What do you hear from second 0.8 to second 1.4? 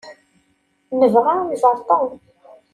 Nebɣa